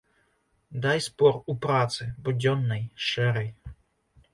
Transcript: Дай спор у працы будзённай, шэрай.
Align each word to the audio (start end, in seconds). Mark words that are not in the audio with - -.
Дай 0.85 1.01
спор 1.09 1.33
у 1.53 1.57
працы 1.67 2.03
будзённай, 2.29 2.83
шэрай. 3.11 3.49